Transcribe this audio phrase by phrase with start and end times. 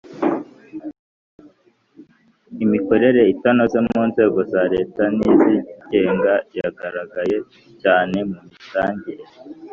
[2.63, 7.37] Imikorere itanoze mu nzego za Leta n izigenga yagaragaye
[7.81, 9.23] cyane mu mitangire